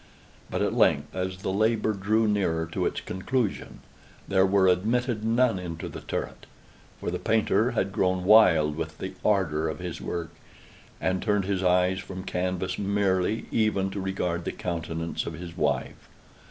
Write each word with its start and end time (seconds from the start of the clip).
But 0.49 0.63
at 0.63 0.73
length, 0.73 1.15
as 1.15 1.43
the 1.43 1.53
labor 1.53 1.93
drew 1.93 2.27
nearer 2.27 2.65
to 2.71 2.87
its 2.87 2.99
conclusion, 3.01 3.81
there 4.27 4.47
were 4.47 4.65
admitted 4.67 5.23
none 5.23 5.59
into 5.59 5.87
the 5.87 6.01
turret; 6.01 6.47
for 6.99 7.11
the 7.11 7.19
painter 7.19 7.69
had 7.77 7.91
grown 7.91 8.23
wild 8.23 8.75
with 8.75 8.97
the 8.97 9.13
ardor 9.23 9.69
of 9.69 9.77
his 9.77 10.01
work, 10.01 10.31
and 10.99 11.21
turned 11.21 11.45
his 11.45 11.61
eyes 11.61 11.99
from 11.99 12.23
canvas 12.23 12.79
merely, 12.79 13.45
even 13.51 13.91
to 13.91 14.01
regard 14.01 14.43
the 14.43 14.51
countenance 14.51 15.27
of 15.27 15.33
his 15.33 15.55
wife. 15.55 16.09